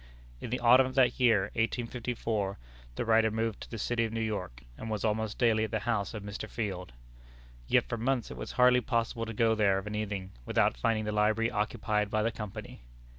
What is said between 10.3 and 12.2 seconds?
without finding the library occupied